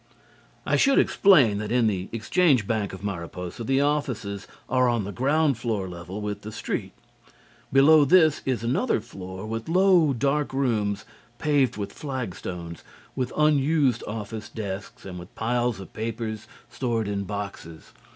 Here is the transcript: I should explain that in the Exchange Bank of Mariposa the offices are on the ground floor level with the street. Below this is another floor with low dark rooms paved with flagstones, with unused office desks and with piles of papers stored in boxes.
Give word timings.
I 0.65 0.77
should 0.77 0.97
explain 0.97 1.59
that 1.59 1.71
in 1.71 1.85
the 1.85 2.09
Exchange 2.11 2.65
Bank 2.65 2.91
of 2.91 3.03
Mariposa 3.03 3.63
the 3.63 3.81
offices 3.81 4.47
are 4.67 4.89
on 4.89 5.03
the 5.03 5.11
ground 5.11 5.59
floor 5.59 5.87
level 5.87 6.21
with 6.21 6.41
the 6.41 6.51
street. 6.51 6.93
Below 7.71 8.05
this 8.05 8.41
is 8.43 8.63
another 8.63 8.99
floor 8.99 9.45
with 9.45 9.69
low 9.69 10.11
dark 10.11 10.53
rooms 10.53 11.05
paved 11.37 11.77
with 11.77 11.93
flagstones, 11.93 12.83
with 13.15 13.31
unused 13.37 14.03
office 14.07 14.49
desks 14.49 15.05
and 15.05 15.19
with 15.19 15.35
piles 15.35 15.79
of 15.79 15.93
papers 15.93 16.47
stored 16.67 17.07
in 17.07 17.23
boxes. 17.25 17.91